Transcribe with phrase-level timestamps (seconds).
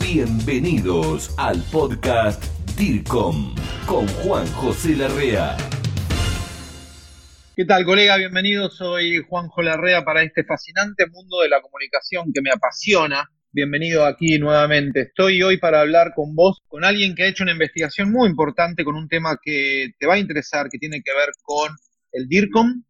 [0.00, 2.42] Bienvenidos al podcast
[2.78, 3.54] DIRCOM
[3.86, 5.56] con Juan José Larrea.
[7.56, 8.16] ¿Qué tal, colega?
[8.16, 8.70] Bienvenido.
[8.70, 13.30] Soy Juanjo Larrea para este fascinante mundo de la comunicación que me apasiona.
[13.50, 15.00] Bienvenido aquí nuevamente.
[15.00, 18.84] Estoy hoy para hablar con vos, con alguien que ha hecho una investigación muy importante
[18.84, 21.70] con un tema que te va a interesar, que tiene que ver con
[22.12, 22.84] el DIRCOM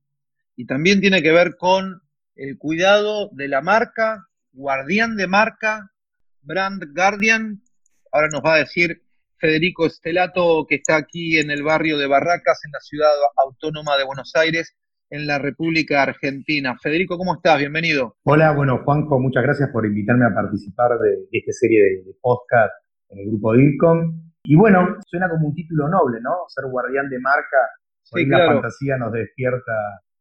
[0.57, 2.03] y también tiene que ver con
[2.37, 5.91] el cuidado de la marca, guardián de marca,
[6.49, 7.61] brand guardian.
[8.11, 9.03] Ahora nos va a decir
[9.37, 14.05] Federico Estelato, que está aquí en el barrio de Barracas, en la ciudad autónoma de
[14.05, 14.75] Buenos Aires,
[15.11, 16.77] en la República Argentina.
[16.83, 17.59] Federico, ¿cómo estás?
[17.59, 18.17] Bienvenido.
[18.25, 22.73] Hola, bueno, Juanjo, muchas gracias por invitarme a participar de, esta serie de, podcast
[23.11, 24.33] en el grupo DIRCOM.
[24.43, 26.31] Y bueno, suena como un título noble, ¿no?
[26.49, 27.59] Ser guardián de marca,
[28.11, 29.73] por la fantasía nos despierta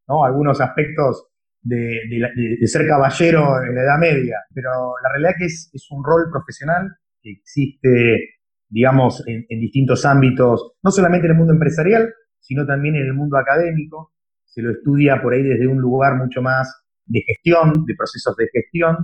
[0.06, 0.24] ¿no?
[0.24, 1.26] algunos aspectos
[1.68, 4.70] de, ser caballero en la Edad Media, pero
[5.02, 6.88] la realidad es que es, es un rol profesional
[7.22, 13.06] que existe digamos, en, distintos ámbitos, no solamente en el mundo empresarial, sino también en
[13.06, 14.12] el mundo académico.
[14.44, 18.48] Se lo estudia por ahí desde un lugar mucho más de gestión, de procesos de
[18.52, 18.96] gestión,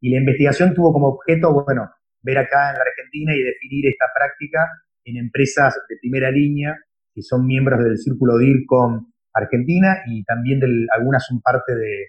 [0.00, 1.90] y la investigación tuvo como objeto, bueno,
[2.22, 4.68] ver acá en la Argentina y definir esta práctica
[5.04, 6.76] en empresas de primera línea
[7.14, 12.06] que son miembros del círculo DIRCOM Argentina y también de, algunas son parte de,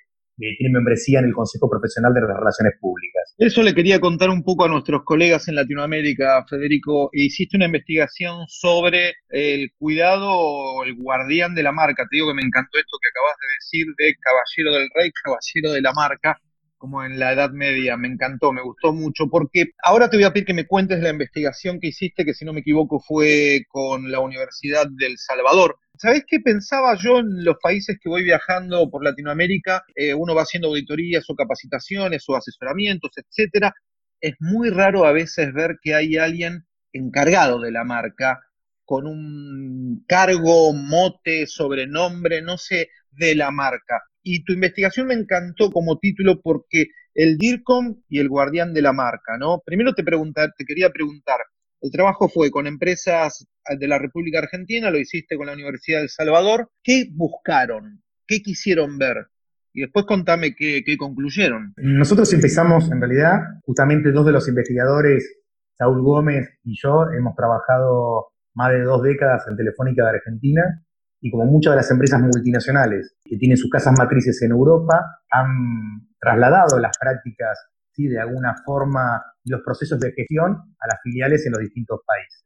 [0.58, 3.36] tiene membresía en el Consejo Profesional de Relaciones Públicas.
[3.38, 7.10] Eso le quería contar un poco a nuestros colegas en Latinoamérica, Federico.
[7.12, 12.08] Hiciste una investigación sobre el cuidado o el guardián de la marca.
[12.10, 15.72] Te digo que me encantó esto que acabas de decir de caballero del rey, caballero
[15.74, 16.40] de la marca
[16.80, 17.96] como en la Edad Media.
[17.98, 21.12] Me encantó, me gustó mucho, porque ahora te voy a pedir que me cuentes la
[21.12, 25.78] investigación que hiciste, que si no me equivoco fue con la Universidad del Salvador.
[25.96, 29.84] ¿Sabés qué pensaba yo en los países que voy viajando por Latinoamérica?
[29.94, 33.76] Eh, uno va haciendo auditorías o capacitaciones o asesoramientos, etcétera.
[34.22, 38.40] Es muy raro a veces ver que hay alguien encargado de la marca
[38.86, 44.02] con un cargo, mote, sobrenombre, no sé, de la marca.
[44.24, 48.94] Y tu investigación me encantó como título porque el DIRCOM y el guardián de la
[48.94, 49.62] marca, ¿no?
[49.66, 51.38] Primero te, te quería preguntar,
[51.82, 53.48] el trabajo fue con empresas
[53.78, 56.70] de la República Argentina, lo hiciste con la Universidad del Salvador.
[56.84, 58.02] ¿Qué buscaron?
[58.28, 59.28] ¿Qué quisieron ver?
[59.74, 61.74] Y después contame qué, qué, concluyeron.
[61.78, 65.38] Nosotros empezamos, en realidad, justamente dos de los investigadores,
[65.78, 70.84] Saúl Gómez y yo, hemos trabajado más de dos décadas en Telefónica de Argentina
[71.22, 76.08] y como muchas de las empresas multinacionales que tienen sus casas matrices en Europa, han
[76.20, 77.60] trasladado las prácticas
[77.92, 78.08] ¿sí?
[78.08, 82.46] de alguna forma y los procesos de gestión a las filiales en los distintos países.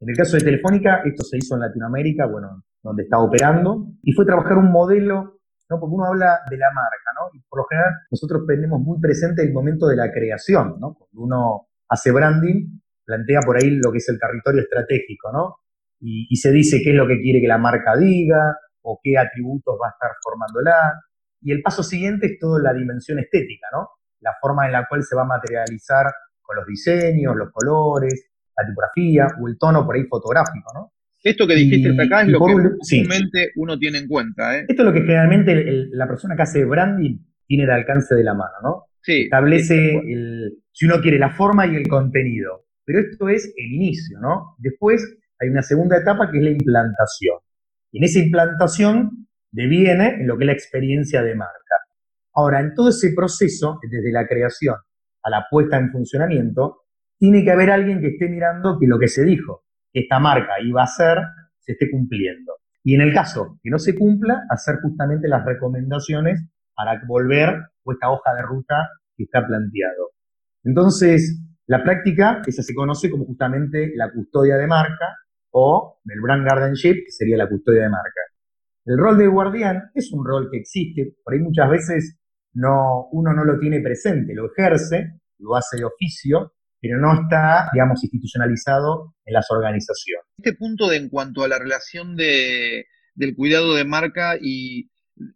[0.00, 4.12] En el caso de Telefónica, esto se hizo en Latinoamérica, bueno, donde está operando, y
[4.12, 5.40] fue trabajar un modelo,
[5.70, 5.80] ¿no?
[5.80, 7.30] porque uno habla de la marca, ¿no?
[7.32, 10.94] y por lo general nosotros tenemos muy presente el momento de la creación, ¿no?
[10.94, 15.56] cuando uno hace branding, plantea por ahí lo que es el territorio estratégico, ¿no?
[16.02, 19.76] Y, se dice qué es lo que quiere que la marca diga o qué atributos
[19.80, 21.00] va a estar formándola.
[21.40, 23.88] Y el paso siguiente es toda la dimensión estética, ¿no?
[24.20, 26.06] La forma en la cual se va a materializar
[26.40, 30.92] con los diseños, los colores, la tipografía o el tono por ahí fotográfico, ¿no?
[31.22, 34.58] Esto que dijiste acá es lo que comúnmente uno tiene en cuenta.
[34.58, 34.64] ¿eh?
[34.68, 35.54] Esto es lo que generalmente
[35.92, 38.84] la persona que hace branding tiene el alcance de la mano, ¿no?
[39.02, 39.22] Sí.
[39.22, 42.66] Establece, el, si uno quiere, la forma y el contenido.
[42.84, 44.56] Pero esto es el inicio, ¿no?
[44.58, 47.38] Después hay una segunda etapa que es la implantación.
[47.90, 51.52] Y en esa implantación deviene en lo que es la experiencia de marca.
[52.34, 54.76] Ahora, en todo ese proceso, desde la creación
[55.22, 56.84] a la puesta en funcionamiento,
[57.18, 60.60] tiene que haber alguien que esté mirando que lo que se dijo, que esta marca
[60.60, 61.18] iba a ser,
[61.58, 62.54] se esté cumpliendo.
[62.82, 66.42] Y en el caso que no se cumpla, hacer justamente las recomendaciones
[66.74, 70.10] para volver a esta hoja de ruta que está planteado.
[70.64, 75.16] Entonces, la práctica, esa se conoce como justamente la custodia de marca,
[75.52, 78.20] o el brand guardianship, que sería la custodia de marca.
[78.84, 82.18] El rol de guardián es un rol que existe, por ahí muchas veces
[82.54, 87.68] no, uno no lo tiene presente, lo ejerce, lo hace de oficio, pero no está,
[87.72, 90.26] digamos, institucionalizado en las organizaciones.
[90.36, 94.90] Este punto de en cuanto a la relación de, del cuidado de marca y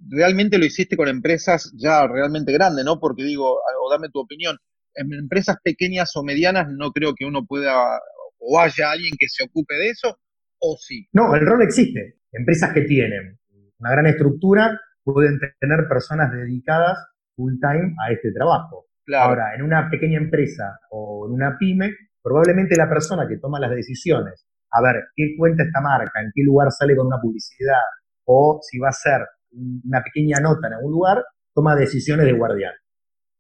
[0.08, 2.98] realmente lo hiciste con empresas ya realmente grandes, ¿no?
[2.98, 4.58] Porque digo, o dame tu opinión,
[4.94, 8.00] en empresas pequeñas o medianas no creo que uno pueda
[8.46, 10.19] o haya alguien que se ocupe de eso,
[10.58, 11.08] o sí.
[11.12, 12.20] No, el rol existe.
[12.32, 13.38] Empresas que tienen
[13.78, 16.98] una gran estructura pueden tener personas dedicadas
[17.34, 18.87] full time a este trabajo.
[19.14, 23.70] Ahora, en una pequeña empresa o en una pyme, probablemente la persona que toma las
[23.70, 27.82] decisiones, a ver qué cuenta esta marca, en qué lugar sale con una publicidad,
[28.25, 29.20] o si va a ser
[29.52, 32.75] una pequeña nota en algún lugar, toma decisiones de guardián.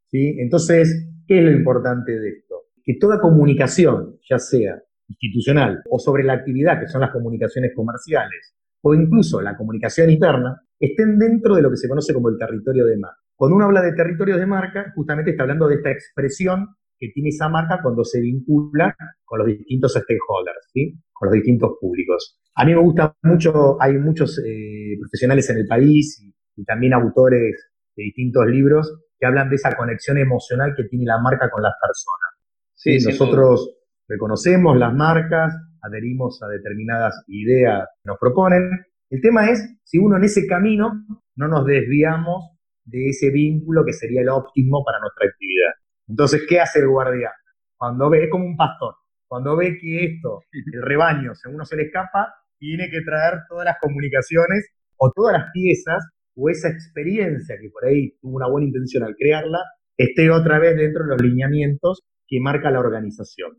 [0.06, 0.36] ¿sí?
[0.38, 2.46] Entonces, ¿qué es lo importante de esto?
[2.86, 8.54] que toda comunicación, ya sea institucional o sobre la actividad, que son las comunicaciones comerciales,
[8.82, 12.86] o incluso la comunicación interna, estén dentro de lo que se conoce como el territorio
[12.86, 13.18] de marca.
[13.34, 16.68] Cuando uno habla de territorios de marca, justamente está hablando de esta expresión
[16.98, 20.94] que tiene esa marca cuando se vincula con los distintos stakeholders, ¿sí?
[21.12, 22.40] con los distintos públicos.
[22.54, 27.70] A mí me gusta mucho, hay muchos eh, profesionales en el país y, también autores
[27.94, 31.74] de distintos libros que hablan de esa conexión emocional que tiene la marca con las
[31.78, 32.30] personas.
[32.74, 33.75] Sí, nosotros
[34.08, 38.70] reconocemos las marcas, adherimos a determinadas ideas que nos proponen.
[39.10, 40.92] El tema es si uno en ese camino
[41.36, 45.72] no nos desviamos de ese vínculo que sería el óptimo para nuestra actividad.
[46.08, 47.32] Entonces, ¿qué hace el guardián?
[47.76, 48.94] Cuando ve, es como un pastor,
[49.26, 53.64] cuando ve que esto, el rebaño, según uno se le escapa, tiene que traer todas
[53.64, 56.04] las comunicaciones o todas las piezas
[56.36, 59.58] o esa experiencia que por ahí tuvo una buena intención al crearla,
[59.96, 63.58] esté otra vez dentro de los lineamientos que marca la organización.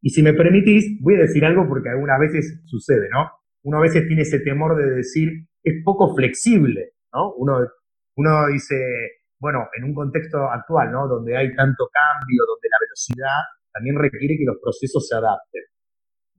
[0.00, 3.30] Y si me permitís, voy a decir algo porque algunas veces sucede, ¿no?
[3.62, 5.28] Uno a veces tiene ese temor de decir,
[5.62, 7.34] es poco flexible, ¿no?
[7.34, 7.58] Uno,
[8.16, 8.76] uno dice,
[9.40, 11.08] bueno, en un contexto actual, ¿no?
[11.08, 13.40] Donde hay tanto cambio, donde la velocidad
[13.72, 15.62] también requiere que los procesos se adapten.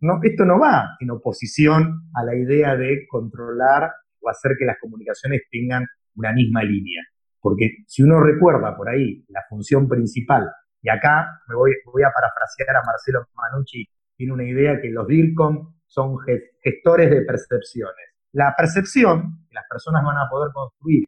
[0.02, 3.92] No, esto no va en oposición a la idea de controlar
[4.22, 5.86] o hacer que las comunicaciones tengan
[6.16, 7.04] una misma línea.
[7.42, 10.50] Porque si uno recuerda por ahí la función principal,
[10.82, 15.08] y acá me voy, voy a parafrasear a Marcelo Manucci, tiene una idea que los
[15.08, 16.18] DIRCOM son
[16.64, 18.06] gestores de percepciones.
[18.34, 21.06] La percepción que las personas van a poder construir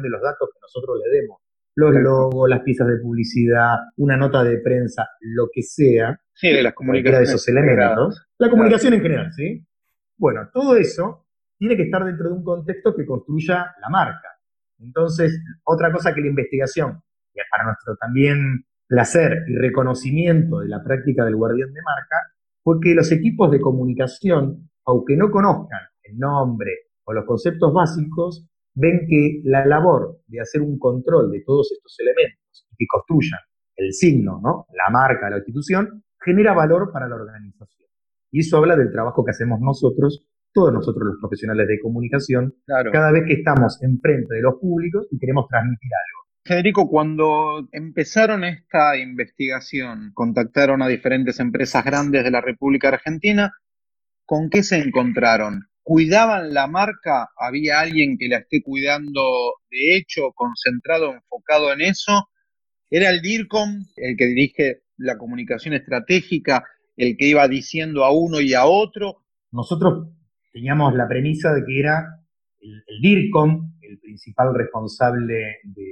[0.00, 1.40] de los datos que nosotros le demos,
[1.74, 6.62] los logos, las piezas de publicidad, una nota de prensa, lo que sea, sí, de
[6.62, 9.66] las comunicaciones de esos elementos, la comunicación en general, ¿sí?
[10.16, 11.26] Bueno, todo eso
[11.58, 14.28] tiene que estar dentro de un contexto que construya la marca.
[14.78, 17.02] Entonces, otra cosa que la investigación,
[17.34, 22.16] y para nuestro también placer y reconocimiento de la práctica del guardián de marca,
[22.62, 26.72] fue que los equipos de comunicación, aunque no conozcan el nombre
[27.04, 31.96] o los conceptos básicos, ven que la labor de hacer un control de todos estos
[32.00, 33.40] elementos y que construyan
[33.76, 34.66] el signo, ¿no?
[34.74, 37.88] la marca, la institución, genera valor para la organización.
[38.30, 43.10] Y eso habla del trabajo que hacemos nosotros, todos nosotros los profesionales de comunicación, cada
[43.10, 46.21] vez que estamos enfrente de los públicos y queremos transmitir algo.
[46.44, 53.52] Federico, cuando empezaron esta investigación, contactaron a diferentes empresas grandes de la República Argentina,
[54.24, 55.68] ¿con qué se encontraron?
[55.82, 59.22] cuidaban la marca, había alguien que la esté cuidando
[59.70, 62.28] de hecho, concentrado, enfocado en eso.
[62.90, 66.64] Era el DIRCOM el que dirige la comunicación estratégica,
[66.96, 69.24] el que iba diciendo a uno y a otro.
[69.50, 70.08] Nosotros
[70.52, 72.04] teníamos la premisa de que era
[72.60, 75.86] el, DIRCOM el principal responsable de,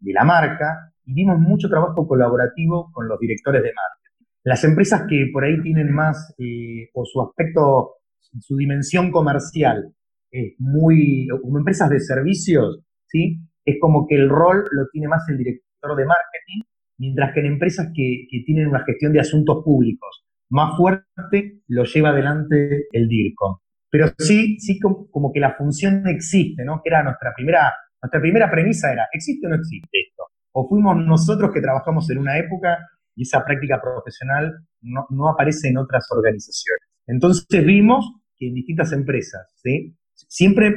[0.00, 4.26] la marca y dimos mucho trabajo colaborativo con los directores de marketing.
[4.44, 7.96] Las empresas que por ahí tienen más, eh, o su aspecto
[8.40, 9.92] su dimensión comercial
[10.30, 13.38] es muy, como empresas de servicios, ¿sí?
[13.64, 16.60] Es como que el rol lo tiene más el director de marketing,
[16.98, 22.10] mientras que en empresas que, tienen una gestión de asuntos públicos más fuerte, lo lleva
[22.10, 23.56] adelante el DIRCOM.
[23.90, 26.80] Pero sí, sí como, que la función existe, ¿no?
[26.82, 27.72] Que era nuestra primera,
[28.02, 30.24] nuestra primera premisa era, ¿existe o no existe esto?
[30.52, 32.78] O fuimos nosotros que trabajamos en una época
[33.14, 36.88] y esa práctica profesional no, no aparece en otras organizaciones.
[37.06, 39.96] Entonces vimos que en distintas empresas, ¿sí?
[40.12, 40.74] Siempre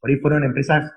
[0.00, 0.90] por ahí fueron empresas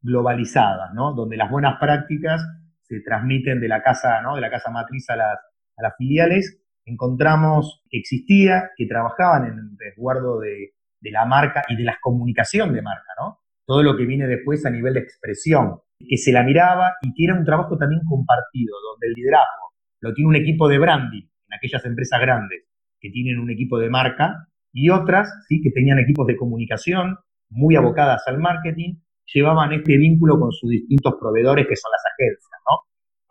[0.00, 1.14] globalizadas, ¿no?
[1.14, 2.42] Donde las buenas prácticas
[2.82, 4.34] se transmiten de la casa, ¿no?
[4.34, 5.38] De la casa matriz a las,
[5.76, 6.58] a las filiales.
[6.84, 11.98] Encontramos que existía, que trabajaban en el resguardo de, de la marca y de la
[12.00, 13.41] comunicación de marca, ¿no?
[13.72, 17.24] Todo lo que viene después a nivel de expresión, que se la miraba y que
[17.24, 21.56] era un trabajo también compartido, donde el liderazgo lo tiene un equipo de branding en
[21.56, 22.66] aquellas empresas grandes
[23.00, 25.62] que tienen un equipo de marca y otras, ¿sí?
[25.62, 27.16] que tenían equipos de comunicación
[27.48, 28.96] muy abocadas al marketing,
[29.32, 32.76] llevaban este vínculo con sus distintos proveedores que son las agencias, ¿no?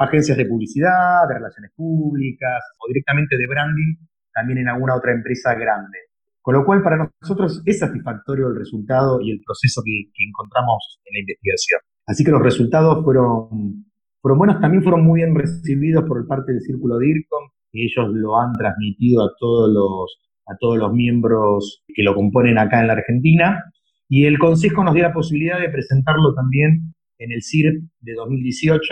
[0.04, 3.96] Agencias de publicidad, de relaciones públicas o directamente de branding,
[4.34, 6.00] también en alguna otra empresa grande.
[6.42, 11.14] Con lo cual, para nosotros es satisfactorio el resultado y el proceso que, encontramos en
[11.14, 11.80] la investigación.
[12.08, 13.86] Así que los resultados fueron,
[14.22, 18.38] fueron buenos, también fueron muy bien recibidos por parte del Círculo DIRCOM, que ellos lo
[18.38, 20.18] han transmitido a todos los
[20.48, 23.64] a todos los miembros que lo componen acá en la Argentina.
[24.10, 28.84] Y el Consejo nos dio la posibilidad de presentarlo también en el CIRP de 2018,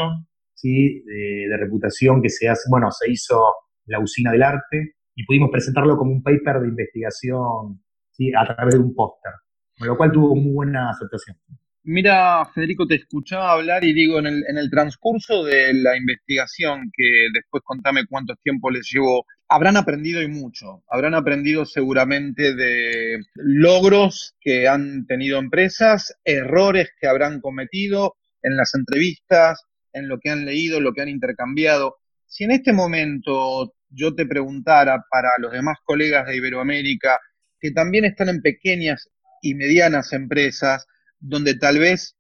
[0.54, 1.04] ¿sí?
[1.04, 3.42] de, reputación que se hace, bueno, se hizo
[3.86, 8.32] la usina del arte y pudimos presentarlo como un paper de investigación ¿sí?
[8.34, 9.34] a través de un póster,
[9.78, 11.36] con lo cual tuvo muy buena aceptación.
[11.84, 16.90] Mira, Federico, te escuchaba hablar y digo, en el, en el transcurso de la investigación,
[16.96, 20.84] que después contame cuánto tiempo les llevó, habrán aprendido y mucho.
[20.90, 28.74] Habrán aprendido seguramente de logros que han tenido empresas, errores que habrán cometido en las
[28.74, 31.98] entrevistas, en lo que han leído, lo que han intercambiado.
[32.26, 37.20] Si en este momento yo te preguntara para los demás colegas de Iberoamérica,
[37.60, 39.10] que también están en pequeñas
[39.42, 40.86] y medianas empresas,
[41.20, 42.16] donde tal vez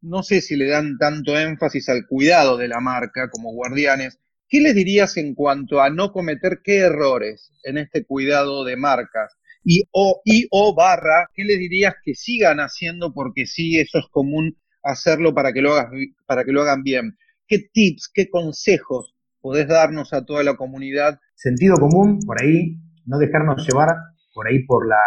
[0.00, 4.60] no sé si le dan tanto énfasis al cuidado de la marca como guardianes, ¿qué
[4.60, 9.36] les dirías en cuanto a no cometer qué errores en este cuidado de marcas?
[9.64, 14.06] Y o, y o barra, ¿qué les dirías que sigan haciendo porque sí, eso es
[14.10, 15.90] común hacerlo para que lo, hagas,
[16.26, 17.18] para que lo hagan bien?
[17.46, 21.18] ¿Qué tips, qué consejos podés darnos a toda la comunidad?
[21.34, 22.76] Sentido común, por ahí,
[23.06, 23.88] no dejarnos llevar
[24.34, 25.00] por ahí por la,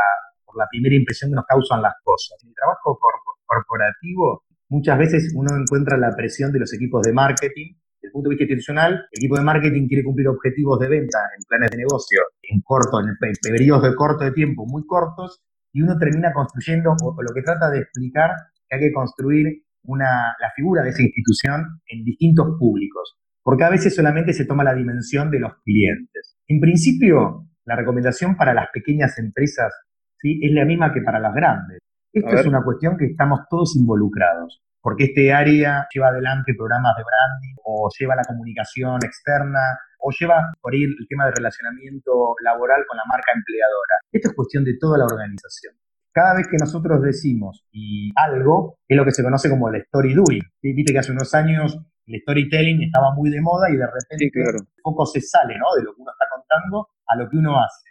[0.46, 2.38] por la primera impresión que nos causan las cosas.
[2.44, 3.00] En el trabajo
[3.46, 7.76] corporativo, muchas veces uno encuentra la presión de los equipos de marketing.
[8.02, 11.20] Desde el punto de vista institucional, el equipo de marketing quiere cumplir objetivos de venta
[11.38, 15.40] en planes de negocio en corto, en periodos de corto de tiempo muy cortos,
[15.72, 18.32] y uno termina construyendo, o lo que trata de explicar,
[18.68, 23.70] que hay que construir una, la figura de esa institución en distintos públicos, porque a
[23.70, 26.38] veces solamente se toma la dimensión de los clientes.
[26.48, 29.74] En principio, la recomendación para las pequeñas empresas
[30.20, 30.40] ¿sí?
[30.42, 31.80] es la misma que para las grandes.
[32.14, 37.04] Esto es una cuestión que estamos todos involucrados, porque este área lleva adelante programas de
[37.04, 39.62] branding o lleva la comunicación externa
[40.00, 43.96] o lleva por ahí el tema de relacionamiento laboral con la marca empleadora.
[44.12, 45.74] Esto es cuestión de toda la organización.
[46.14, 50.14] Cada vez que nosotros decimos y algo, es lo que se conoce como el story
[50.14, 50.44] doing.
[50.62, 51.80] Viste que hace unos años
[52.12, 55.74] el storytelling estaba muy de moda y de repente un poco se sale ¿no?
[55.78, 57.90] de lo que uno está contando a lo que uno hace.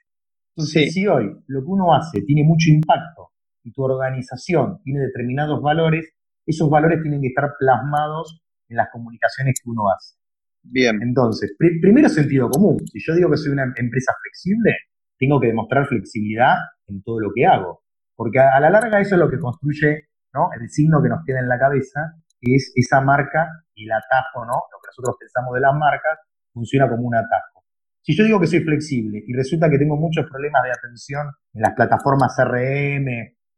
[0.56, 3.30] Entonces, si hoy lo que uno hace tiene mucho impacto
[3.62, 6.12] y tu organización tiene determinados valores,
[6.46, 10.16] esos valores tienen que estar plasmados en las comunicaciones que uno hace.
[10.62, 11.00] Bien.
[11.02, 12.78] Entonces, primero sentido común.
[12.92, 14.76] Si yo digo que soy una empresa flexible,
[15.18, 16.56] tengo que demostrar flexibilidad
[16.88, 17.82] en todo lo que hago.
[18.16, 20.50] Porque a, la larga eso es lo que construye ¿no?
[20.60, 23.48] el signo que nos queda en la cabeza, que es esa marca
[23.84, 24.54] el atajo, ¿no?
[24.70, 26.18] Lo que nosotros pensamos de las marcas
[26.52, 27.64] funciona como un atajo.
[28.02, 31.62] Si yo digo que soy flexible y resulta que tengo muchos problemas de atención en
[31.62, 33.08] las plataformas CRM,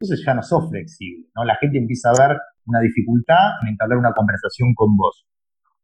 [0.01, 1.45] entonces ya no soy flexible, ¿no?
[1.45, 5.27] La gente empieza a ver una dificultad en entablar una conversación con vos.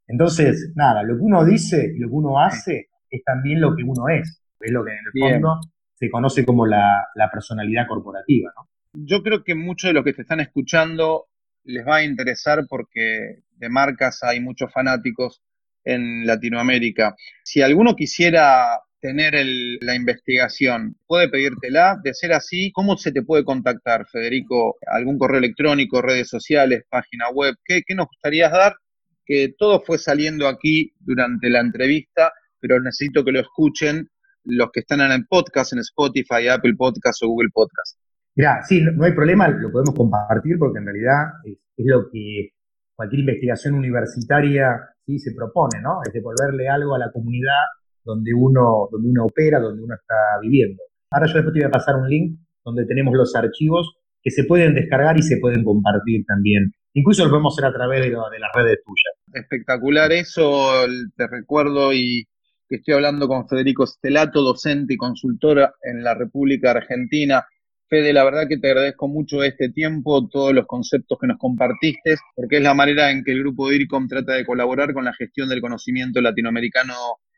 [0.09, 3.85] Entonces, nada, lo que uno dice y lo que uno hace es también lo que
[3.85, 4.43] uno es.
[4.61, 5.61] Es lo que en el fondo
[5.95, 8.69] se conoce como la, la personalidad corporativa, ¿no?
[8.95, 11.27] Yo creo que muchos de los que te están escuchando
[11.65, 15.43] les va a interesar porque de marcas hay muchos fanáticos
[15.85, 17.15] en Latinoamérica.
[17.45, 19.35] Si alguno quisiera tener
[19.81, 21.99] la investigación, puede pedírtela.
[22.03, 24.77] De ser así, ¿cómo se te puede contactar, Federico?
[24.87, 27.55] ¿Algún correo electrónico, redes sociales, página web?
[27.65, 28.77] ¿Qué, qué nos gustaría dar?
[29.25, 34.09] Que todo fue saliendo aquí durante la entrevista, pero necesito que lo escuchen
[34.45, 37.99] los que están en el podcast, en Spotify, Apple Podcast o Google Podcast.
[38.35, 42.53] Mira, sí, no, hay problema, lo podemos compartir porque en realidad es, lo que
[42.99, 44.77] cualquier investigación universitaria
[45.07, 46.01] sí se propone, ¿no?
[46.05, 47.63] Es devolverle algo a la comunidad
[48.05, 50.83] donde uno, donde uno opera, donde uno está viviendo.
[51.13, 54.43] Ahora yo después te voy a pasar un link donde tenemos los archivos que se
[54.43, 56.73] pueden descargar y se pueden compartir también.
[56.93, 59.45] Incluso lo podemos hacer a través de, de las redes tuyas.
[59.45, 60.73] Espectacular eso,
[61.17, 62.27] te recuerdo y
[62.69, 67.47] que estoy hablando con Federico Stelato, docente y consultora en la República Argentina
[67.89, 72.17] Fede, la verdad que te agradezco mucho este tiempo, todos los conceptos que nos compartiste,
[72.37, 75.49] porque es la manera en que el grupo DIRCOM trata de colaborar con la gestión
[75.49, 76.95] del conocimiento latinoamericano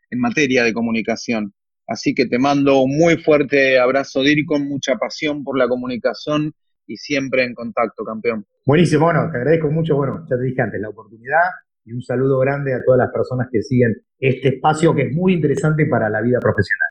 [0.09, 1.53] en materia de comunicación.
[1.87, 6.53] Así que te mando un muy fuerte abrazo, DIRCOM, mucha pasión por la comunicación
[6.85, 8.45] y siempre en contacto, campeón.
[8.65, 11.47] Buenísimo, bueno, te agradezco mucho, bueno, ya te dije antes, la oportunidad
[11.85, 15.33] y un saludo grande a todas las personas que siguen este espacio que es muy
[15.33, 16.90] interesante para la vida profesional.